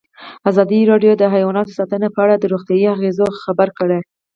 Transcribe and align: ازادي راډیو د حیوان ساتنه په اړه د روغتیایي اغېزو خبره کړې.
ازادي 0.49 0.79
راډیو 0.91 1.13
د 1.17 1.23
حیوان 1.33 1.55
ساتنه 1.77 2.07
په 2.15 2.19
اړه 2.25 2.35
د 2.37 2.45
روغتیایي 2.53 2.87
اغېزو 2.95 3.25
خبره 3.43 3.71
کړې. 3.79 3.99